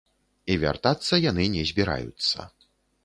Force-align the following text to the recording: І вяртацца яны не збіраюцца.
І 0.53 0.53
вяртацца 0.63 1.19
яны 1.29 1.45
не 1.57 1.63
збіраюцца. 1.73 2.51